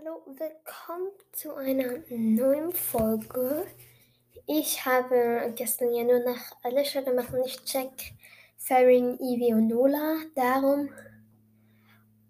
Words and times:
Hallo, 0.00 0.22
willkommen 0.26 1.10
zu 1.32 1.54
einer 1.54 1.98
neuen 2.08 2.72
Folge. 2.72 3.66
Ich 4.46 4.84
habe 4.84 5.52
gestern 5.56 5.92
ja 5.92 6.04
nur 6.04 6.20
nach 6.20 6.52
Alicia 6.62 7.00
gemacht 7.00 7.32
und 7.32 7.44
ich 7.44 7.64
check 7.64 7.90
Faring, 8.58 9.18
Evie 9.18 9.54
und 9.54 9.66
Nola. 9.66 10.18
Darum 10.36 10.90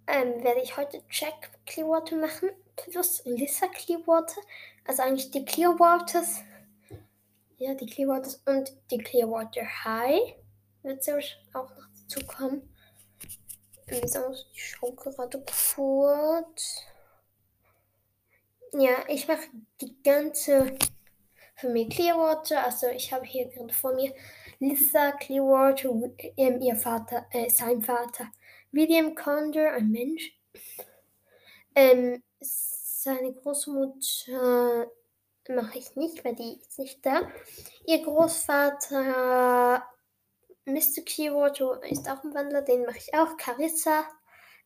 ähm, 0.07 0.43
werde 0.43 0.63
ich 0.63 0.77
heute 0.79 1.07
Check 1.09 1.51
Clearwater 1.67 2.17
machen 2.17 2.49
plus 2.77 3.23
Lissa 3.27 3.67
Clearwater. 3.67 4.41
Also 4.87 5.03
eigentlich 5.03 5.31
die 5.31 5.45
Clearwaters. 5.45 6.41
Ja, 7.59 7.75
die 7.75 7.87
Clearwaters 7.87 8.41
und 8.47 8.73
die 8.91 8.99
Clearwater 8.99 9.85
High 9.85 10.37
wird 10.83 11.05
sicherlich 11.05 11.39
auch 11.53 11.69
noch 11.69 11.89
dazu 12.01 12.25
kommen. 12.27 12.75
Ich 13.91 14.11
schaue 14.55 14.95
gerade 14.95 15.45
kurz. 15.75 16.83
Ja, 18.73 19.05
ich 19.09 19.27
mache 19.27 19.49
die 19.81 20.03
ganze 20.03 20.77
Familie 21.57 21.89
Clearwater. 21.89 22.65
Also 22.65 22.89
ich 22.89 23.13
habe 23.13 23.25
hier 23.25 23.49
gerade 23.49 23.73
vor 23.73 23.95
mir 23.95 24.13
Lisa 24.59 25.13
Clearwater, 25.13 25.91
ähm, 26.37 26.61
ihr 26.61 26.77
Vater, 26.77 27.27
äh, 27.33 27.49
sein 27.49 27.83
Vater. 27.83 28.31
William 28.73 29.15
Condor, 29.15 29.73
ein 29.73 29.91
Mensch. 29.91 30.39
Ähm, 31.75 32.23
seine 32.41 33.33
Großmutter 33.33 34.91
mache 35.49 35.79
ich 35.79 35.97
nicht, 35.97 36.25
weil 36.25 36.35
die 36.35 36.61
ist 36.61 36.79
nicht 36.79 37.05
da. 37.07 37.23
Ihr 37.87 38.03
Großvater 38.03 39.83
Mr. 40.67 41.03
Clearwater 41.07 41.81
ist 41.85 42.09
auch 42.11 42.23
ein 42.23 42.35
Wandler, 42.35 42.63
den 42.63 42.85
mache 42.85 42.99
ich 42.99 43.15
auch. 43.15 43.37
Carissa, 43.39 44.07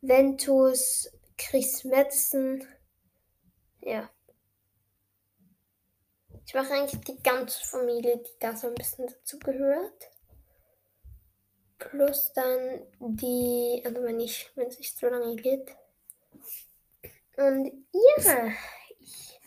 Ventus, 0.00 1.08
Chris 1.38 1.84
Madison. 1.84 2.66
Ja. 3.82 4.08
Ich 6.46 6.54
mache 6.54 6.72
eigentlich 6.72 7.00
die 7.02 7.22
ganze 7.22 7.64
Familie, 7.64 8.18
die 8.18 8.38
da 8.38 8.56
so 8.56 8.68
ein 8.68 8.74
bisschen 8.74 9.06
dazu 9.06 9.38
gehört. 9.38 10.10
Plus 11.78 12.32
dann 12.32 12.86
die, 13.00 13.82
also 13.84 14.02
wenn 14.04 14.20
ich, 14.20 14.50
wenn 14.54 14.68
es 14.68 14.78
nicht 14.78 14.96
so 14.96 15.08
lange 15.08 15.34
geht. 15.34 15.74
Und 17.36 17.86
ja, 17.92 18.52
ich 18.98 19.40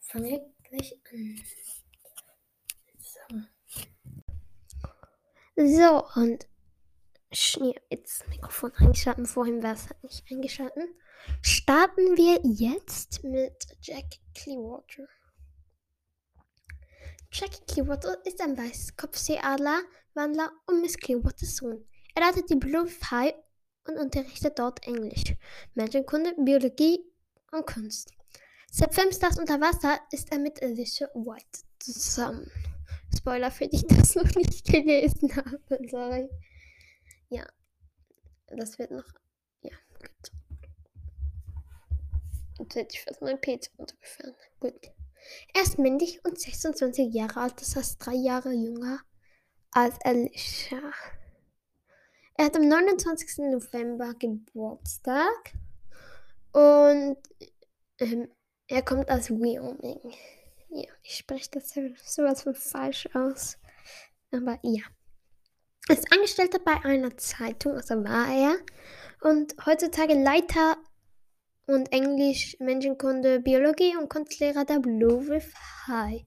fange 0.00 0.50
gleich 0.62 0.98
an. 1.12 1.42
So. 2.98 3.20
So, 5.56 6.06
und 6.20 6.46
jetzt 7.90 8.20
das 8.20 8.28
Mikrofon 8.28 8.72
eingeschalten. 8.76 9.26
Vorhin 9.26 9.62
war 9.62 9.72
es 9.72 9.90
halt 9.90 10.02
nicht 10.04 10.24
eingeschalten 10.30 10.94
starten 11.42 12.16
wir 12.16 12.40
jetzt 12.44 13.22
mit 13.24 13.66
Jack 13.80 14.04
Clearwater. 14.34 15.08
Jack 17.32 17.66
Clearwater 17.66 18.24
ist 18.24 18.40
ein 18.40 18.56
weißes 18.56 18.96
Kopfseeadler, 18.96 19.82
Wandler 20.14 20.52
und 20.66 20.80
Miss 20.80 20.96
Clearwaters 20.96 21.56
Sohn. 21.56 21.84
Er 22.14 22.22
leitet 22.22 22.48
die 22.48 22.56
Blue 22.56 22.88
High 23.10 23.34
und 23.86 23.98
unterrichtet 23.98 24.58
dort 24.58 24.86
Englisch, 24.86 25.34
Menschenkunde, 25.74 26.34
Biologie 26.38 27.00
und 27.52 27.66
Kunst. 27.66 28.12
Seit 28.70 28.94
fünf 28.94 29.14
Stars 29.14 29.38
unter 29.38 29.60
Wasser 29.60 30.00
ist 30.10 30.32
er 30.32 30.38
mit 30.38 30.62
Alicia 30.62 31.08
White 31.14 31.60
zusammen. 31.78 32.50
Spoiler 33.16 33.50
für 33.50 33.68
die 33.68 33.86
das 33.86 34.14
noch 34.14 34.34
nicht 34.34 34.64
gelesen 34.64 35.34
haben, 35.36 35.88
sorry. 35.88 36.28
Ja, 37.28 37.46
das 38.48 38.78
wird 38.78 38.90
noch. 38.90 39.06
Ja, 39.62 39.76
gut. 39.98 40.32
Ich 42.92 43.02
fast 43.02 43.20
mein 43.20 43.40
PC 43.40 43.70
runtergefahren. 43.78 44.34
Gut. 44.60 44.92
Er 45.54 45.62
ist 45.62 45.78
männlich 45.78 46.24
und 46.24 46.38
26 46.38 47.12
Jahre 47.14 47.40
alt, 47.40 47.60
das 47.60 47.76
heißt 47.76 48.04
drei 48.04 48.14
Jahre 48.14 48.52
jünger 48.52 49.00
als 49.70 50.00
Alicia. 50.04 50.78
Er 52.36 52.46
hat 52.46 52.56
am 52.56 52.68
29. 52.68 53.38
November 53.50 54.14
Geburtstag 54.14 55.52
und 56.52 57.16
ähm, 57.98 58.28
er 58.66 58.82
kommt 58.82 59.10
aus 59.10 59.30
Wyoming. 59.30 60.00
Ja, 60.70 60.90
ich 61.02 61.18
spreche 61.18 61.50
das 61.52 61.72
sowas 62.04 62.42
von 62.42 62.54
falsch 62.54 63.08
aus. 63.14 63.58
Aber 64.32 64.58
ja. 64.62 64.82
Er 65.88 65.96
ist 65.96 66.12
Angestellter 66.12 66.58
bei 66.58 66.82
einer 66.84 67.16
Zeitung, 67.16 67.74
also 67.74 68.02
war 68.02 68.28
er. 68.28 68.56
Und 69.20 69.54
heutzutage 69.66 70.14
Leiter 70.14 70.76
und 71.66 71.92
Englisch, 71.92 72.56
Menschenkunde, 72.60 73.40
Biologie 73.40 73.96
und 73.96 74.08
Kunstlehrer 74.08 74.64
der 74.64 74.80
Blue 74.80 75.26
Wolf 75.28 75.52
High. 75.86 76.24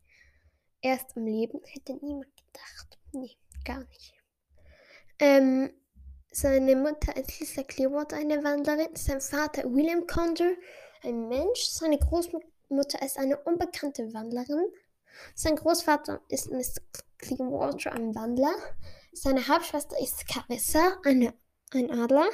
Erst 0.82 1.16
am 1.16 1.26
Leben 1.26 1.60
hätte 1.66 1.94
niemand 1.94 2.32
gedacht. 2.36 3.00
Nee, 3.12 3.38
gar 3.66 3.80
nicht. 3.80 4.14
Ähm, 5.20 5.72
seine 6.32 6.76
Mutter 6.76 7.16
ist 7.16 7.40
Lisa 7.40 7.64
Clearwater, 7.64 8.18
eine 8.18 8.44
Wanderin. 8.44 8.96
Sein 8.96 9.22
Vater 9.22 9.64
William 9.64 10.06
Condor, 10.06 10.54
ein 11.04 11.28
Mensch. 11.28 11.62
Seine 11.70 11.98
Großmutter 11.98 13.02
ist 13.04 13.18
eine 13.18 13.38
unbekannte 13.38 14.14
Wandlerin. 14.14 14.68
Sein 15.34 15.56
Großvater 15.56 16.22
ist 16.30 16.52
Miss 16.52 16.76
Clearwater, 17.18 17.94
ein 17.94 18.14
Wandler. 18.14 18.54
Seine 19.14 19.48
Halbschwester 19.48 20.00
ist 20.00 20.28
Carissa, 20.28 20.98
eine, 21.04 21.34
ein 21.74 21.90
Adler. 21.90 22.30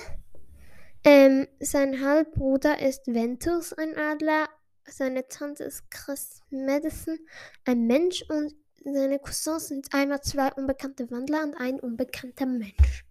Ähm, 1.06 1.47
sein 1.59 2.00
Halbbruder 2.00 2.80
ist 2.80 3.08
Ventus, 3.08 3.74
ein 3.74 3.97
Adler. 3.97 4.47
Seine 4.86 5.28
Tante 5.28 5.66
ist 5.66 5.91
Chris 5.91 6.41
Madison, 6.50 7.19
ein 7.66 7.88
Mensch. 7.88 8.24
Und 8.30 8.53
seine 8.86 9.19
Cousins 9.19 9.68
sind 9.68 9.94
einmal 9.94 10.22
zwei 10.22 10.53
unbekannte 10.53 11.12
Wandler 11.12 11.44
und 11.44 11.56
ein 11.56 11.80
unbekannter 11.81 12.46
Mensch. 12.46 13.06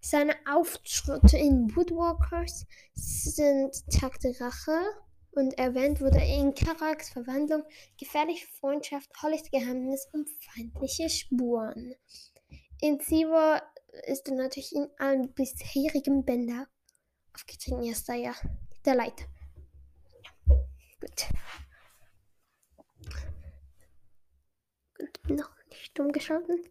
Seine 0.00 0.34
Auftritte 0.50 1.36
in 1.36 1.74
Woodwalkers 1.76 2.64
sind 2.94 3.86
Tag 3.90 4.18
der 4.20 4.40
Rache 4.40 4.78
und 5.32 5.58
erwähnt 5.58 6.00
wurde 6.00 6.22
in 6.22 6.54
Karaks 6.54 7.10
Verwandlung, 7.10 7.64
gefährliche 7.98 8.46
Freundschaft, 8.60 9.10
Hollys 9.22 9.50
Geheimnis 9.50 10.08
und 10.12 10.28
feindliche 10.40 11.10
Spuren. 11.10 11.94
In 12.80 12.98
Siva 13.00 13.60
ist 14.06 14.28
er 14.28 14.36
natürlich 14.36 14.74
in 14.74 14.88
allen 14.98 15.34
bisherigen 15.34 16.24
Bändern 16.24 16.66
aufgetreten 17.36 17.84
ist, 17.84 18.08
ja 18.08 18.34
der 18.84 18.94
Leiter. 18.94 19.24
Ja, 20.22 20.56
gut. 21.00 21.28
Noch 25.28 25.50
nicht 25.70 26.00
umgeschalten. 26.00 26.62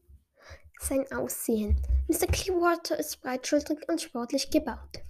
Sein 0.80 1.12
Aussehen. 1.12 1.82
Mr. 2.08 2.28
Clearwater 2.28 2.98
ist 2.98 3.22
breitschultrig 3.22 3.88
und 3.88 4.02
sportlich 4.02 4.50
gebaut. 4.50 5.02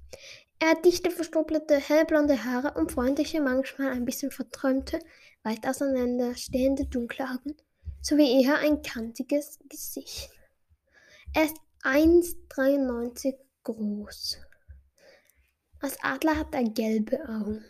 Er 0.60 0.72
hat 0.72 0.86
dichte, 0.86 1.12
verstopelte, 1.12 1.78
hellblonde 1.78 2.44
Haare 2.44 2.80
und 2.80 2.92
freundliche, 2.92 3.42
manchmal 3.42 3.92
ein 3.92 4.06
bisschen 4.06 4.32
verträumte, 4.32 5.00
weit 5.44 5.68
auseinander 5.68 6.36
stehende 6.36 6.86
dunkle 6.86 7.26
Augen, 7.26 7.56
sowie 8.02 8.42
eher 8.42 8.58
ein 8.60 8.82
kantiges 8.82 9.60
Gesicht. 9.70 10.30
Er 11.34 11.46
ist 11.46 11.58
1,93 11.84 13.36
groß. 13.64 14.45
Als 15.81 15.97
Adler 16.02 16.38
hat 16.38 16.53
er 16.53 16.63
gelbe 16.63 17.19
Augen. 17.28 17.63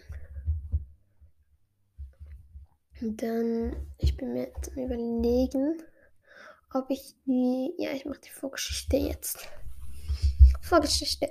Und 3.02 3.22
dann, 3.22 3.76
ich 3.98 4.16
bin 4.16 4.34
mir 4.34 4.44
jetzt 4.48 4.72
am 4.72 4.84
überlegen, 4.84 5.82
ob 6.74 6.90
ich 6.90 7.16
die, 7.26 7.74
ja, 7.78 7.92
ich 7.92 8.06
mache 8.06 8.22
die 8.22 8.30
Vorgeschichte 8.30 8.98
jetzt. 8.98 9.48
Vorgeschichte. 10.62 11.30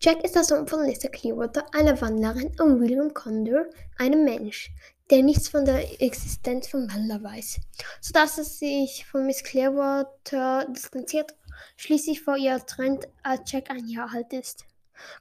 Jack 0.00 0.22
ist 0.24 0.34
der 0.34 0.44
Sohn 0.44 0.66
von 0.66 0.84
Lisa 0.84 1.08
Clearwater, 1.08 1.66
einer 1.74 2.00
Wanderin, 2.00 2.48
und 2.60 2.80
William 2.80 3.14
Condor, 3.14 3.66
einem 3.98 4.24
Mensch, 4.24 4.70
der 5.10 5.22
nichts 5.22 5.48
von 5.48 5.64
der 5.64 6.02
Existenz 6.02 6.68
von 6.68 6.90
Wandler 6.92 7.22
weiß, 7.22 7.60
sodass 8.00 8.38
er 8.38 8.44
sich 8.44 9.06
von 9.06 9.26
Miss 9.26 9.42
Clearwater 9.42 10.66
distanziert, 10.70 11.34
schließlich 11.76 12.22
vor 12.22 12.36
ihr 12.36 12.58
trennt, 12.66 13.08
als 13.22 13.50
Jack 13.50 13.70
ein 13.70 13.88
Jahr 13.88 14.12
alt 14.12 14.32
ist. 14.32 14.64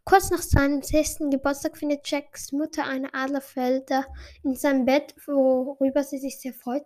Kurz 0.03 0.29
nach 0.29 0.41
seinem 0.41 0.81
sechsten 0.81 1.29
Geburtstag 1.29 1.77
findet 1.77 2.09
Jacks 2.09 2.51
Mutter 2.51 2.85
eine 2.85 3.13
Adlerfelder 3.13 4.05
in 4.43 4.55
seinem 4.55 4.85
Bett, 4.85 5.15
worüber 5.25 6.03
sie 6.03 6.17
sich 6.17 6.39
sehr 6.39 6.53
freut 6.53 6.85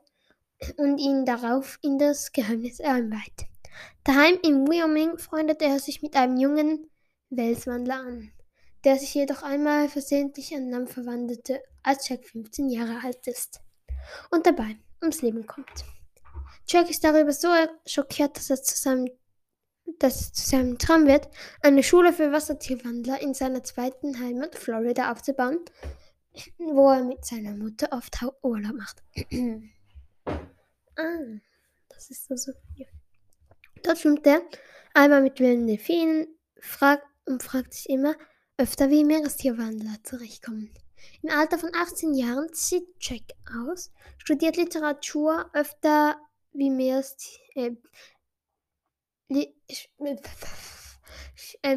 und 0.77 0.97
ihn 0.97 1.25
darauf 1.25 1.80
in 1.81 1.97
das 1.97 2.31
Geheimnis 2.31 2.81
einweiht. 2.81 3.47
Daheim 4.03 4.39
in 4.44 4.68
Wyoming 4.68 5.18
freundet 5.18 5.62
er 5.62 5.80
sich 5.80 6.01
mit 6.01 6.15
einem 6.15 6.38
jungen 6.38 6.89
Welswandler 7.30 7.95
an, 7.95 8.31
der 8.83 8.97
sich 8.97 9.13
jedoch 9.13 9.44
einmal 9.44 9.89
versehentlich 9.89 10.56
an 10.56 10.69
Lamm 10.69 10.88
verwandelte, 10.88 11.62
als 11.83 12.09
Jack 12.09 12.25
15 12.25 12.69
Jahre 12.69 13.00
alt 13.03 13.27
ist 13.27 13.62
und 14.31 14.45
dabei 14.45 14.77
ums 15.01 15.21
Leben 15.21 15.45
kommt. 15.45 15.86
Jack 16.68 16.89
ist 16.89 17.03
darüber 17.03 17.31
so 17.31 17.47
schockiert, 17.86 18.38
dass 18.38 18.50
er 18.50 18.62
zu 18.62 18.77
seinem 18.77 19.09
dass 19.97 20.21
es 20.21 20.33
zu 20.33 20.50
seinem 20.50 20.77
Traum 20.77 21.07
wird, 21.07 21.27
eine 21.62 21.83
Schule 21.83 22.13
für 22.13 22.31
Wassertierwandler 22.31 23.21
in 23.21 23.33
seiner 23.33 23.63
zweiten 23.63 24.19
Heimat 24.19 24.56
Florida 24.56 25.12
aufzubauen. 25.12 25.59
wo 26.57 26.89
er 26.89 27.03
mit 27.03 27.25
seiner 27.25 27.53
Mutter 27.53 27.89
oft 27.91 28.24
Urlaub 28.41 28.75
macht. 28.75 29.03
ah, 30.25 31.39
das 31.89 32.09
ist 32.12 32.30
also 32.30 32.51
hier. 32.75 32.88
Dort 33.83 34.00
schwimmt 34.00 34.25
er 34.27 34.41
einmal 34.94 35.21
mit 35.21 35.39
wilden 35.39 35.68
Delfinen 35.68 36.27
fragt 36.59 37.06
und 37.25 37.44
fragt 37.44 37.74
sich 37.74 37.89
immer 37.89 38.15
öfter, 38.57 38.89
wie 38.89 39.03
Meerestierwandler 39.03 39.97
zurechtkommen. 40.03 40.71
Im 41.21 41.30
Alter 41.30 41.57
von 41.57 41.71
18 41.74 42.13
Jahren 42.13 42.51
zieht 42.53 42.88
Jack 43.00 43.21
aus, 43.65 43.91
studiert 44.18 44.57
Literatur 44.57 45.50
öfter 45.53 46.18
wie 46.51 46.69
Meerestier. 46.69 47.39
Li 47.56 47.65
äh, 47.68 47.75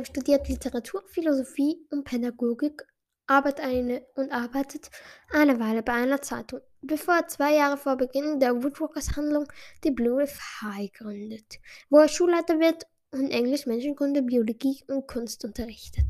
studiert 0.04 0.48
Literatur, 0.48 1.02
Philosophie 1.06 1.86
und 1.90 2.04
Pädagogik 2.04 2.86
eine, 3.26 4.06
und 4.14 4.32
arbeitet 4.32 4.90
eine 5.30 5.58
Weile 5.60 5.82
bei 5.82 5.92
einer 5.92 6.20
Zeitung, 6.20 6.60
bevor 6.82 7.14
er 7.14 7.28
zwei 7.28 7.54
Jahre 7.54 7.76
vor 7.76 7.96
Beginn 7.96 8.40
der 8.40 8.62
Woodwalkers-Handlung 8.62 9.46
die 9.84 9.90
Blue 9.90 10.20
Leaf 10.20 10.38
High 10.62 10.92
gründet, 10.92 11.60
wo 11.88 11.98
er 11.98 12.08
Schulleiter 12.08 12.58
wird 12.58 12.86
und 13.10 13.30
Englisch, 13.30 13.66
Menschenkunde, 13.66 14.22
Biologie 14.22 14.82
und 14.88 15.06
Kunst 15.06 15.44
unterrichtet. 15.44 16.06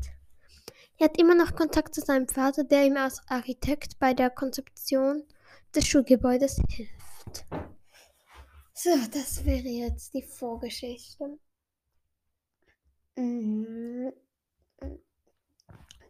Er 0.97 1.05
hat 1.05 1.19
immer 1.19 1.35
noch 1.35 1.55
Kontakt 1.55 1.95
zu 1.95 2.01
seinem 2.01 2.27
Vater, 2.27 2.63
der 2.63 2.85
ihm 2.85 2.97
als 2.97 3.21
Architekt 3.27 3.99
bei 3.99 4.13
der 4.13 4.29
Konzeption 4.29 5.23
des 5.75 5.87
Schulgebäudes 5.87 6.57
hilft. 6.69 7.45
So, 8.75 8.89
das 9.11 9.45
wäre 9.45 9.67
jetzt 9.67 10.13
die 10.13 10.23
Vorgeschichte. 10.23 11.37
Mhm. 13.15 14.11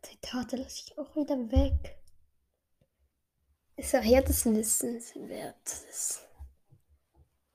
Zitate 0.02 0.56
lasse 0.56 0.84
ich 0.86 0.98
auch 0.98 1.14
wieder 1.16 1.38
weg. 1.52 2.00
So, 3.82 4.00
hier 4.00 4.22
das 4.22 4.46
Wissenswertes. 4.46 6.22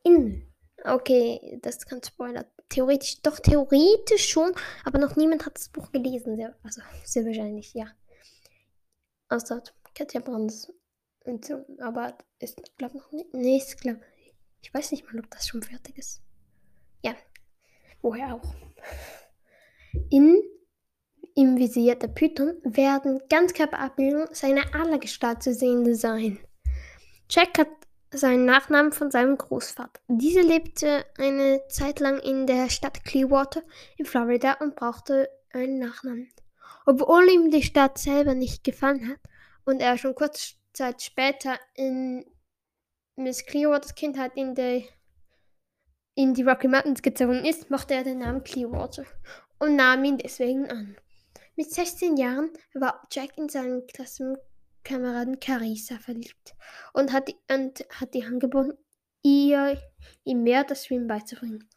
In. 0.04 0.52
Okay, 0.84 1.58
das 1.62 1.86
kann 1.86 2.02
Spoiler. 2.02 2.44
Theoretisch, 2.68 3.22
doch 3.22 3.38
theoretisch 3.38 4.28
schon, 4.28 4.52
aber 4.84 4.98
noch 4.98 5.16
niemand 5.16 5.46
hat 5.46 5.56
das 5.56 5.70
Buch 5.70 5.90
gelesen. 5.90 6.36
Sehr, 6.36 6.54
also 6.62 6.82
sehr 7.04 7.24
wahrscheinlich, 7.24 7.72
ja. 7.72 7.90
Außer 9.30 9.62
Katja 9.94 10.20
Brands. 10.20 10.70
Aber 11.80 12.18
ist, 12.38 12.76
glaube 12.76 12.98
noch 12.98 13.10
nicht. 13.10 13.32
Nee, 13.32 13.56
ist, 13.56 13.80
glaube 13.80 14.00
ich 14.14 14.17
weiß 14.72 14.92
nicht 14.92 15.04
mal, 15.06 15.18
ob 15.18 15.30
das 15.30 15.46
schon 15.48 15.62
fertig 15.62 15.98
ist. 15.98 16.22
Ja, 17.02 17.14
woher 18.02 18.34
auch. 18.34 18.54
In 20.10 20.42
im 21.38 21.56
Visier 21.56 21.94
der 21.94 22.08
Python 22.08 22.54
werden 22.64 23.22
Ganzkörperabbildungen 23.30 24.34
seiner 24.34 24.74
Adlergestalt 24.74 25.40
zu 25.40 25.54
sehen 25.54 25.94
sein. 25.94 26.40
Jack 27.30 27.58
hat 27.58 27.68
seinen 28.10 28.44
Nachnamen 28.44 28.90
von 28.90 29.12
seinem 29.12 29.38
Großvater. 29.38 30.00
Dieser 30.08 30.42
lebte 30.42 31.04
eine 31.16 31.62
Zeit 31.68 32.00
lang 32.00 32.18
in 32.18 32.48
der 32.48 32.70
Stadt 32.70 33.04
Clearwater 33.04 33.62
in 33.96 34.04
Florida 34.04 34.54
und 34.54 34.74
brauchte 34.74 35.28
einen 35.52 35.78
Nachnamen. 35.78 36.28
Obwohl 36.86 37.28
ihm 37.30 37.52
die 37.52 37.62
Stadt 37.62 37.98
selber 37.98 38.34
nicht 38.34 38.64
gefallen 38.64 39.08
hat 39.08 39.20
und 39.64 39.80
er 39.80 39.96
schon 39.96 40.16
kurze 40.16 40.54
Zeit 40.72 41.02
später 41.02 41.56
in 41.74 42.24
Miss 43.18 43.44
Clearwaters 43.44 43.96
Kindheit 43.96 44.36
in, 44.36 44.54
der, 44.54 44.82
in 46.14 46.34
die 46.34 46.44
Rocky 46.44 46.68
Mountains 46.68 47.02
gezogen 47.02 47.44
ist, 47.44 47.68
mochte 47.68 47.94
er 47.94 48.04
den 48.04 48.18
Namen 48.18 48.44
Clearwater 48.44 49.04
und 49.58 49.74
nahm 49.74 50.04
ihn 50.04 50.18
deswegen 50.18 50.70
an. 50.70 50.96
Mit 51.56 51.74
16 51.74 52.16
Jahren 52.16 52.50
war 52.74 53.04
Jack 53.10 53.36
in 53.36 53.48
seinen 53.48 53.84
Klassenkameraden 53.88 55.40
Carissa 55.40 55.98
verliebt 55.98 56.54
und 56.92 57.12
hat, 57.12 57.28
und 57.50 57.84
hat 57.90 58.14
ihr 58.14 58.24
angeboten, 58.24 58.78
ihr 59.22 59.82
ihm 60.22 60.44
mehr 60.44 60.62
das 60.62 60.86
Schwimmen 60.86 61.08
beizubringen. 61.08 61.68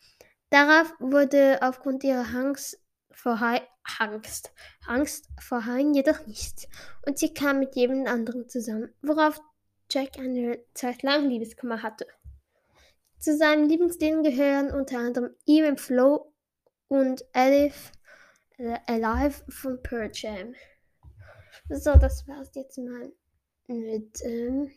Darauf 0.52 0.94
wurde 1.00 1.58
aufgrund 1.64 2.04
ihrer 2.04 2.28
Angst 2.36 2.80
vor, 3.10 3.40
Hai, 3.40 3.68
Angst, 3.98 4.54
Angst 4.86 5.28
vor 5.40 5.66
Haien 5.66 5.96
jedoch 5.96 6.28
nichts 6.28 6.68
und 7.08 7.18
sie 7.18 7.34
kam 7.34 7.58
mit 7.58 7.76
jedem 7.76 8.06
anderen 8.06 8.48
zusammen, 8.48 8.94
worauf 9.02 9.42
Jack 9.92 10.18
eine 10.18 10.64
Zeit 10.74 11.04
lang 11.04 11.28
Liebeskummer 11.28 11.84
hatte. 11.84 12.08
Zu 13.20 13.38
seinen 13.38 13.68
Lieblingstieren 13.68 14.24
gehören 14.24 14.72
unter 14.72 15.00
anderem 15.00 15.36
Even 15.46 15.78
Flo 15.78 16.34
und 16.88 17.26
Elif 17.34 17.92
Alive 18.88 19.44
von 19.50 19.84
Pearl 19.84 20.10
Jam. 20.14 20.56
So, 21.70 21.96
das 21.96 22.26
war's 22.28 22.52
jetzt 22.56 22.78
mal 22.78 23.12
mit, 23.68 24.24
ähm, 24.24 24.72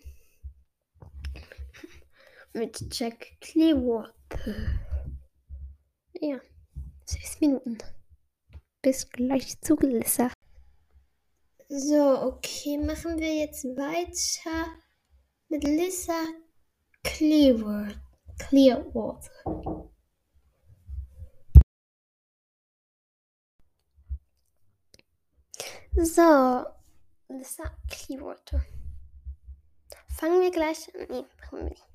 mit 2.53 2.85
Jack 2.91 3.41
Clearwater. 3.41 4.13
Ja, 6.15 6.41
sechs 7.05 7.41
Minuten. 7.41 7.79
Bis 8.83 9.09
gleich 9.09 9.61
zu 9.61 9.77
Lissa. 9.77 10.33
So, 11.69 12.21
okay, 12.23 12.79
machen 12.79 13.19
wir 13.19 13.35
jetzt 13.35 13.65
weiter 13.65 14.84
mit 15.55 15.63
Lissa 15.63 16.27
Clearwater. 17.05 17.95
So, 25.97 26.67
war 27.59 27.71
Clearwater. 27.89 28.65
Fangen 30.09 30.41
wir 30.41 30.51
gleich 30.51 30.93
an. 30.93 31.07
Nee, 31.09 31.25
machen 31.39 31.59
wir 31.59 31.65
nicht. 31.71 31.87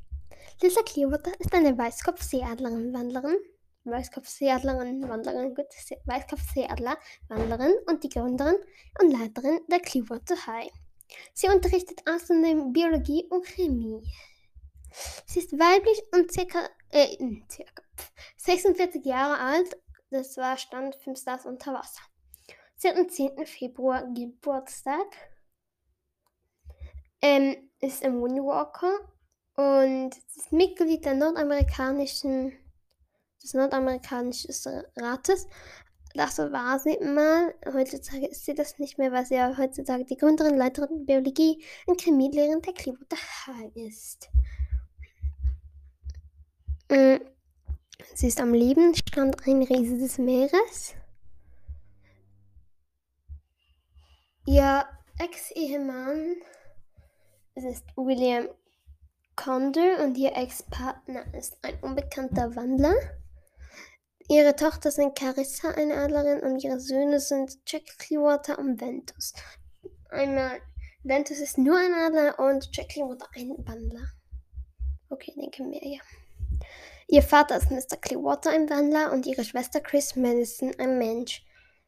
Lisa 0.62 0.82
Clearwater 0.84 1.38
ist 1.38 1.54
eine 1.54 1.78
Weißkopfseeadlerin-Wandlerin. 1.78 3.36
Weißkopfseeadlerin-Wandlerin, 3.84 5.54
gut, 5.54 5.68
Weißkopfseeadler-Wandlerin 6.06 7.74
und 7.88 8.04
die 8.06 8.10
Gründerin 8.10 8.56
und 9.02 9.12
Leiterin 9.12 9.60
der 9.70 9.82
Clearwater 9.82 10.48
High. 10.48 10.72
Sie 11.34 11.48
unterrichtet 11.48 12.02
außerdem 12.08 12.74
Biologie 12.74 13.26
und 13.30 13.46
Chemie. 13.46 14.02
Sie 15.26 15.40
ist 15.40 15.54
weiblich 15.54 16.02
und 16.14 16.32
circa, 16.32 16.70
äh, 16.90 17.18
circa 17.50 17.84
46 18.38 19.06
Jahre 19.06 19.40
alt. 19.40 19.78
Das 20.10 20.38
war 20.38 20.58
Stand 20.58 20.96
5 20.96 21.20
Stars 21.20 21.46
unter 21.46 21.74
Wasser. 21.74 22.02
Sie 22.76 22.88
hat 22.88 22.98
am 22.98 23.10
10. 23.10 23.46
Februar 23.46 24.08
Geburtstag. 24.14 25.08
Ähm, 27.22 27.70
ist 27.82 28.04
ein 28.04 28.18
Moonwalker 28.18 28.94
und 29.56 30.12
ist 30.36 30.52
Mitglied 30.52 31.04
der 31.06 31.16
nordamerikanischen, 31.16 32.58
des 33.44 33.54
nordamerikanischen 33.54 34.84
Rates. 34.96 35.48
Das 36.16 36.40
war 36.40 36.80
sie 36.80 36.98
mal. 37.00 37.54
Heutzutage 37.72 38.28
ist 38.28 38.46
sie 38.46 38.56
das 38.56 38.80
nicht 38.80 38.98
mehr, 38.98 39.12
weil 39.12 39.26
sie 39.26 39.36
ja 39.36 39.56
heutzutage 39.58 40.06
die 40.06 40.18
Gründerin, 40.18 40.58
Leiterin 40.58 41.06
Biologie 41.06 41.64
und 41.86 42.02
Chemielehrerin 42.02 42.62
der 42.62 42.74
Clearwater 42.74 43.18
High 43.46 43.76
ist. 43.76 44.30
Mm, 46.90 47.18
sie 48.16 48.28
ist 48.28 48.42
am 48.42 48.54
Leben, 48.54 48.96
stand 48.96 49.48
ein 49.48 49.62
Riese 49.62 49.98
des 50.00 50.18
Meeres. 50.18 50.96
Ihr 54.48 54.86
Ex-Ehemann 55.20 56.38
ist 57.54 57.86
William 57.96 58.48
Condor 59.36 60.04
und 60.04 60.18
ihr 60.18 60.36
Ex-Partner 60.36 61.32
ist 61.36 61.60
ein 61.62 61.78
unbekannter 61.82 62.56
Wandler. 62.56 62.96
Ihre 64.32 64.56
Tochter 64.56 64.92
sind 64.92 65.18
Carissa, 65.18 65.72
eine 65.72 65.96
Adlerin, 65.96 66.42
und 66.42 66.64
ihre 66.64 66.80
Söhne 66.80 67.20
sind 67.20 67.58
Jack 67.66 67.86
Clearwater 67.98 68.60
und 68.60 68.80
Ventus. 68.80 69.34
Einmal, 70.12 70.62
Ventus 71.04 71.40
ist 71.40 71.58
nur 71.58 71.76
ein 71.76 71.96
Adler 71.96 72.38
und 72.38 72.70
Jack 72.72 72.90
Clearwater 72.90 73.28
ein 73.36 73.56
Wandler. 73.58 74.08
Okay, 75.10 75.34
denken 75.36 75.72
wir 75.72 75.84
ja. 75.84 76.00
Ihr 77.08 77.24
Vater 77.24 77.58
ist 77.58 77.72
Mr. 77.72 77.98
Clearwater, 78.00 78.52
ein 78.52 78.70
Wandler, 78.70 79.12
und 79.12 79.26
ihre 79.26 79.44
Schwester 79.44 79.82
Chris 79.82 80.16
Madison, 80.16 80.76
ein 80.78 81.00
Mensch. 81.00 81.44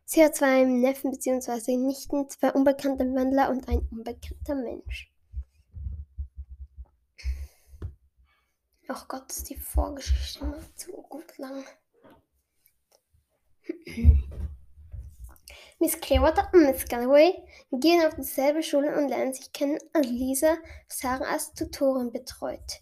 Sie 0.05 0.23
hat 0.25 0.35
zwei 0.35 0.63
Neffen 0.63 1.11
bzw. 1.11 1.77
Nichten, 1.77 2.27
zwei 2.27 2.51
unbekannte 2.53 3.05
Wandler 3.13 3.51
und 3.51 3.69
ein 3.69 3.87
unbekannter 3.91 4.55
Mensch. 4.55 5.13
Ach 8.87 9.07
Gott, 9.07 9.31
ist 9.31 9.47
die 9.47 9.57
Vorgeschichte 9.57 10.43
mal 10.43 10.59
zu 10.75 10.91
gut 10.91 11.37
lang. 11.37 11.63
Miss 15.79 15.99
Clearwater 15.99 16.47
und 16.53 16.63
Miss 16.63 16.85
Galloway 16.85 17.33
gehen 17.71 18.05
auf 18.05 18.13
dieselbe 18.13 18.61
Schule 18.61 18.95
und 18.95 19.09
lernen 19.09 19.33
sich 19.33 19.51
kennen, 19.51 19.79
als 19.93 20.07
Lisa 20.07 20.57
Sarah 20.87 21.25
als 21.25 21.53
Tutorin 21.53 22.11
betreut. 22.11 22.81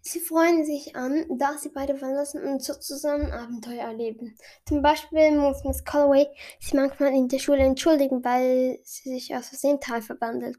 Sie 0.00 0.18
freuen 0.18 0.64
sich 0.64 0.96
an, 0.96 1.24
da 1.38 1.56
sie 1.56 1.68
beide 1.68 1.94
verlassen 1.94 2.42
und 2.42 2.60
so 2.60 2.74
zusammen 2.74 3.30
Abenteuer 3.30 3.84
erleben. 3.84 4.36
Zum 4.66 4.82
Beispiel 4.82 5.38
muss 5.38 5.62
Miss 5.62 5.84
Calloway 5.84 6.26
sich 6.58 6.74
manchmal 6.74 7.14
in 7.14 7.28
der 7.28 7.38
Schule 7.38 7.62
entschuldigen, 7.62 8.24
weil 8.24 8.80
sie 8.82 9.10
sich 9.10 9.32
aus 9.36 9.50
Versehen 9.50 9.78
Tal 9.78 10.02
verwandelt. 10.02 10.58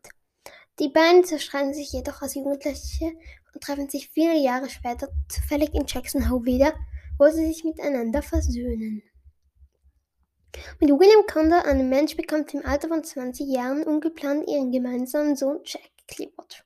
Die 0.80 0.88
beiden 0.88 1.26
zerstreiten 1.26 1.74
sich 1.74 1.92
jedoch 1.92 2.22
als 2.22 2.36
Jugendliche 2.36 3.12
und 3.54 3.62
treffen 3.62 3.90
sich 3.90 4.10
viele 4.12 4.38
Jahre 4.38 4.70
später 4.70 5.10
zufällig 5.28 5.74
in 5.74 5.84
Jackson 5.86 6.30
Hole 6.30 6.46
wieder, 6.46 6.74
wo 7.20 7.30
sie 7.30 7.46
sich 7.48 7.66
miteinander 7.66 8.22
versöhnen. 8.22 9.04
Mit 10.80 10.90
William 10.90 11.26
Condor, 11.26 11.66
einem 11.66 11.90
Mensch, 11.90 12.16
bekommt 12.16 12.54
im 12.54 12.66
Alter 12.66 12.88
von 12.88 13.04
20 13.04 13.48
Jahren 13.48 13.84
ungeplant 13.84 14.48
ihren 14.48 14.72
gemeinsamen 14.72 15.36
Sohn 15.36 15.62
Jack 15.64 15.90
Clifford. 16.08 16.64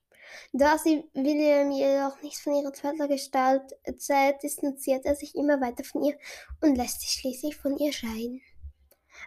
Da 0.53 0.77
sie 0.77 1.03
William 1.13 1.71
jedoch 1.71 2.21
nichts 2.21 2.41
von 2.41 2.53
ihrer 2.53 2.73
zweiter 2.73 3.07
Gestalt 3.07 3.63
erzählt, 3.83 4.41
distanziert 4.43 5.05
er 5.05 5.15
sich 5.15 5.35
immer 5.35 5.61
weiter 5.61 5.83
von 5.83 6.03
ihr 6.03 6.17
und 6.61 6.75
lässt 6.75 7.01
sich 7.01 7.11
schließlich 7.11 7.55
von 7.55 7.77
ihr 7.77 7.93
scheiden. 7.93 8.41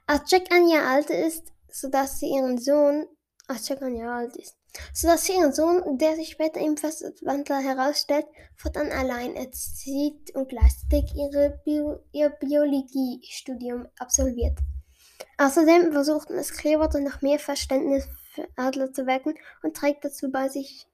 Als 0.07 0.31
Jack 0.31 0.53
ein 0.53 0.69
Jahr 0.69 0.87
alt 0.87 1.11
ist, 1.11 1.53
sodass 1.71 2.19
sie 2.19 2.31
ihren 2.31 2.59
Sohn, 2.59 3.07
als 3.49 3.69
Jack 3.69 3.83
ein 3.83 3.97
Jahr 3.97 4.19
alt 4.19 4.37
ist, 4.37 4.57
sodass 4.93 5.25
sie 5.25 5.33
ihren 5.35 5.53
Sohn, 5.53 5.99
der 5.99 6.17
sich 6.17 6.31
später 6.31 6.61
ebenfalls 6.61 7.03
als 7.03 7.25
Wandler 7.25 7.59
herausstellt, 7.59 8.27
fortan 8.57 8.91
allein 8.91 9.37
erzieht 9.37 10.35
und 10.35 10.49
gleichzeitig 10.49 11.13
Bio 11.65 12.01
ihr 12.13 12.31
Biologiestudium 12.31 13.89
absolviert. 13.99 14.59
Außerdem 15.39 15.93
versucht 15.93 16.31
Miss 16.31 16.53
Clearwater 16.53 17.01
noch 17.01 17.23
mehr 17.23 17.39
Verständnis 17.39 18.07
für 18.35 18.47
Adler 18.57 18.93
zu 18.93 19.07
wecken 19.07 19.35
und 19.63 19.77
trägt 19.77 20.05
dazu 20.05 20.31
bei, 20.31 20.49
sich 20.49 20.87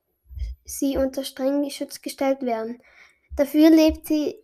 sie 0.64 0.97
unter 0.97 1.25
strengen 1.25 1.71
Schutz 1.71 2.00
gestellt 2.02 2.42
werden. 2.42 2.83
Dafür 3.37 3.71
lebt 3.71 4.06
sie, 4.06 4.37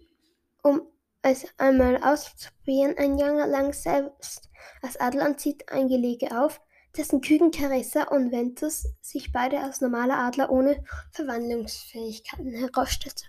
um 0.63 0.83
es 1.23 1.47
einmal 1.57 2.03
auszuprobieren, 2.03 2.99
ein 2.99 3.19
Jahr 3.19 3.47
lang 3.47 3.73
selbst 3.73 4.49
als 4.83 4.99
Adler 4.99 5.27
und 5.27 5.41
zieht 5.41 5.71
ein 5.71 5.89
Gelege 5.89 6.39
auf, 6.41 6.61
dessen 6.97 7.21
Küken 7.21 7.51
Carissa 7.51 8.05
und 8.09 8.33
Ventus 8.33 8.87
sich 9.01 9.33
beide 9.33 9.61
als 9.61 9.81
normale 9.81 10.15
Adler 10.15 10.51
ohne 10.51 10.85
Verwandlungsfähigkeiten 11.13 12.53
herausstellten. 12.53 13.27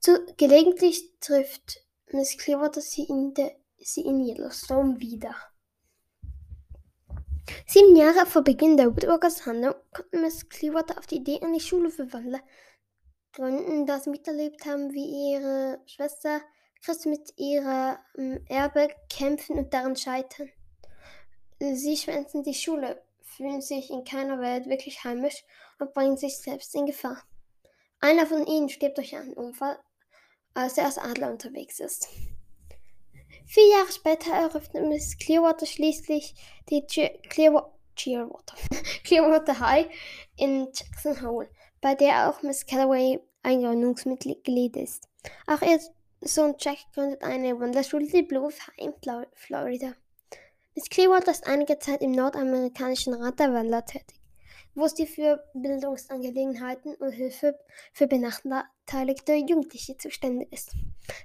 Zu, 0.00 0.24
gelegentlich 0.36 1.18
trifft 1.20 1.82
Miss 2.12 2.36
Clearwater 2.36 2.80
sie 2.80 3.04
in, 3.04 3.32
de, 3.34 3.52
sie 3.78 4.02
in 4.02 4.20
Yellowstone 4.20 5.00
wieder. 5.00 5.34
Sieben 7.66 7.96
Jahre 7.96 8.26
vor 8.26 8.42
Beginn 8.42 8.76
der 8.76 8.94
Woodwalkers 8.94 9.46
Handlung 9.46 9.74
konnten 9.92 10.20
Miss 10.20 10.48
Clearwater 10.48 10.98
auf 10.98 11.06
die 11.06 11.16
Idee, 11.16 11.40
eine 11.42 11.60
Schule 11.60 11.90
für 11.90 12.12
Wandler 12.12 12.40
gründen, 13.32 13.86
da 13.86 13.98
sie 13.98 14.10
miterlebt 14.10 14.64
haben, 14.64 14.92
wie 14.92 15.32
ihre 15.32 15.80
Schwester 15.86 16.40
Chris 16.82 17.04
mit 17.06 17.32
ihrem 17.36 17.96
Erbe 18.46 18.88
kämpfen 19.08 19.58
und 19.58 19.72
daran 19.72 19.96
scheitern. 19.96 20.50
Sie 21.72 21.96
schwänzen 21.96 22.42
die 22.42 22.54
Schule, 22.54 23.02
fühlen 23.22 23.60
sich 23.60 23.90
in 23.90 24.04
keiner 24.04 24.40
Welt 24.40 24.66
wirklich 24.66 25.02
heimisch 25.04 25.44
und 25.78 25.94
bringen 25.94 26.16
sich 26.16 26.38
selbst 26.38 26.74
in 26.74 26.86
Gefahr. 26.86 27.22
Einer 28.00 28.26
von 28.26 28.46
ihnen 28.46 28.68
stirbt 28.68 28.98
durch 28.98 29.16
einen 29.16 29.32
Unfall, 29.32 29.78
als 30.52 30.76
er 30.76 30.86
als 30.86 30.98
Adler 30.98 31.30
unterwegs 31.30 31.80
ist. 31.80 32.08
Vier 33.46 33.68
Jahre 33.68 33.92
später 33.92 34.32
eröffnet 34.32 34.88
Miss 34.88 35.16
Clearwater 35.18 35.66
schließlich 35.66 36.34
die 36.68 36.84
Clearwater, 36.86 37.72
Clearwater, 37.96 38.56
Clearwater 39.04 39.60
High 39.60 39.86
in 40.36 40.68
Jackson 40.72 41.22
Hole, 41.22 41.48
bei 41.80 41.94
der 41.94 42.28
auch 42.28 42.42
Miss 42.42 42.66
Calloway 42.66 43.20
ein 43.42 43.62
Gründungsmitglied 43.62 44.76
ist. 44.76 45.08
Auch 45.46 45.62
ihr 45.62 45.80
Sohn 46.20 46.54
Jack 46.58 46.78
gründet 46.94 47.22
eine 47.22 47.58
Wanderschule, 47.58 48.06
die 48.06 48.22
Bluff 48.22 48.58
High 48.66 48.78
in 48.78 48.94
Florida. 49.34 49.94
Miss 50.76 50.88
Clearwater 50.90 51.30
ist 51.30 51.46
einige 51.46 51.78
Zeit 51.78 52.02
im 52.02 52.10
nordamerikanischen 52.10 53.14
Rat 53.14 53.38
der 53.38 53.54
Wandler 53.54 53.86
tätig, 53.86 54.20
wo 54.74 54.88
sie 54.88 55.06
für 55.06 55.48
Bildungsangelegenheiten 55.54 56.96
und 56.96 57.12
Hilfe 57.12 57.56
für 57.92 58.08
benachteiligte 58.08 59.34
Jugendliche 59.34 59.96
zuständig 59.96 60.52
ist. 60.52 60.74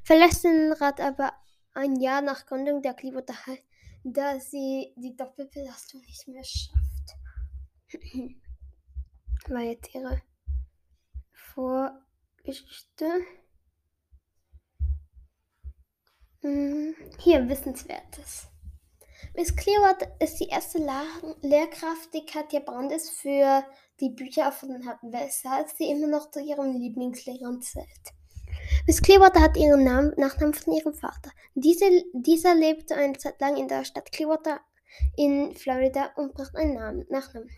Verlässt 0.04 0.44
den 0.44 0.72
Rat 0.74 1.02
aber 1.02 1.34
ein 1.74 2.00
Jahr 2.00 2.22
nach 2.22 2.46
Gründung 2.46 2.84
der 2.84 2.94
Clearwater 2.94 3.48
High, 3.48 3.64
da 4.04 4.40
sie 4.40 4.94
die 4.98 5.16
Doppelbelastung 5.16 6.02
nicht 6.02 6.28
mehr 6.28 6.44
schafft. 6.44 7.18
War 9.48 9.62
jetzt 9.62 9.96
ihre 9.96 10.22
Vorgeschichte. 11.32 13.26
Hm, 16.42 16.96
hier 17.18 17.50
Wissenswertes. 17.50 18.48
Miss 19.36 19.56
Clearwater 19.56 20.08
ist 20.20 20.40
die 20.40 20.48
erste 20.48 20.80
Lehrkraft, 21.42 22.14
die 22.14 22.26
Katja 22.26 22.60
Brandes 22.60 23.10
für 23.10 23.64
die 24.00 24.10
Bücher 24.10 24.44
erfunden 24.44 24.88
hat, 24.88 25.00
weshalb 25.02 25.70
sie 25.70 25.90
immer 25.90 26.08
noch 26.08 26.32
zu 26.32 26.40
ihrem 26.40 26.74
Lieblingslehrer 26.74 27.60
zählt. 27.60 28.14
Miss 28.88 29.02
Clearwater 29.02 29.42
hat 29.42 29.58
ihren 29.58 29.84
Namen, 29.84 30.14
Nachnamen 30.18 30.54
von 30.54 30.74
ihrem 30.74 30.94
Vater. 30.94 31.32
Diese, 31.54 31.86
dieser 32.14 32.56
lebte 32.56 32.96
eine 32.96 33.18
Zeit 33.18 33.40
lang 33.40 33.58
in 33.58 33.68
der 33.68 33.86
Stadt 33.86 34.12
Clearwater 34.12 34.62
in 35.16 35.54
Florida 35.56 36.12
und 36.16 36.34
brachte 36.34 36.58
einen 36.58 36.74
Namen, 36.74 37.06
Nachnamen. 37.10 37.50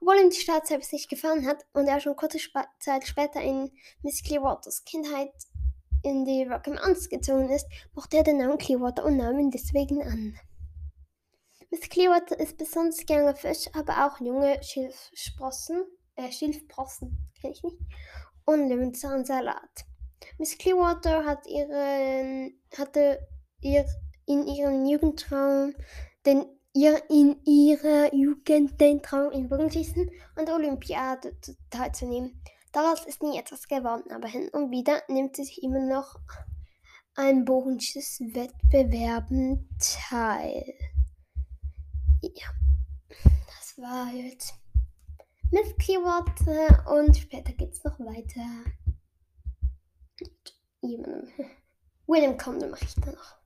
Obwohl 0.00 0.16
ihm 0.16 0.30
die 0.30 0.36
Stadt 0.36 0.66
selbst 0.66 0.92
nicht 0.92 1.08
gefallen 1.08 1.46
hat 1.46 1.64
und 1.74 1.86
er 1.86 2.00
schon 2.00 2.16
kurze 2.16 2.38
Zeit 2.80 3.06
später 3.06 3.40
in 3.40 3.70
Miss 4.02 4.22
Clearwaters 4.22 4.84
Kindheit 4.84 5.32
in 6.02 6.24
die 6.24 6.42
Rocky 6.44 6.70
Mountains 6.70 7.08
gezogen 7.08 7.50
ist, 7.50 7.66
mochte 7.94 8.16
er 8.16 8.24
den 8.24 8.38
Namen 8.38 8.58
Clearwater 8.58 9.04
und 9.04 9.16
nahm 9.16 9.38
ihn 9.38 9.50
deswegen 9.50 10.02
an. 10.02 10.38
Miss 11.72 11.88
Clearwater 11.88 12.38
ist 12.38 12.58
besonders 12.58 13.04
gerne 13.06 13.34
Fisch, 13.34 13.66
aber 13.72 14.06
auch 14.06 14.20
junge 14.20 14.62
Schilfsprossen, 14.62 15.86
äh, 16.16 16.30
Schilfprossen, 16.30 17.30
kenne 17.40 17.54
ich 17.54 17.62
nicht, 17.62 17.78
und 18.44 18.68
Löwenzahnsalat. 18.68 19.86
Miss 20.36 20.58
Clearwater 20.58 21.24
hat 21.24 21.46
ihren, 21.46 22.60
hatte 22.76 23.26
ihr 23.62 23.86
in 24.26 24.46
ihrem 24.46 24.84
Jugendtraum 24.84 25.74
den 26.26 26.44
ihr 26.74 27.02
in 27.08 27.42
ihrer 27.46 28.14
Jugend 28.14 28.78
den 28.78 29.02
Traum 29.02 29.32
in 29.32 29.48
Bogenschießen 29.48 30.10
und 30.36 30.46
der 30.46 30.54
Olympiade 30.54 31.34
teilzunehmen. 31.70 32.38
Daraus 32.72 33.06
ist 33.06 33.22
nie 33.22 33.38
etwas 33.38 33.66
geworden, 33.66 34.12
aber 34.12 34.28
hin 34.28 34.50
und 34.52 34.70
wieder 34.70 35.00
nimmt 35.08 35.36
sie 35.36 35.44
sich 35.44 35.62
immer 35.62 35.80
noch 35.80 36.16
an 37.14 37.46
Bogenschießwettbewerben 37.46 39.70
teil. 39.78 40.74
Ja, 42.22 42.48
das 43.46 43.76
war 43.78 44.12
jetzt 44.12 44.54
Miss 45.50 45.74
Clearwater 45.76 46.90
und 46.90 47.16
später 47.16 47.52
geht's 47.52 47.82
noch 47.84 47.98
weiter. 48.00 48.64
William 52.06 52.36
kommt, 52.38 52.62
dann 52.62 52.70
mache 52.70 52.84
ich 52.84 52.94
dann 52.94 53.14
noch. 53.14 53.41